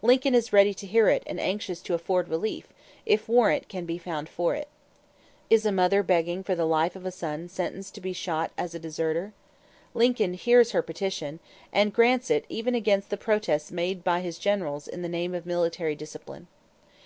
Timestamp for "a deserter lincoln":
8.74-10.32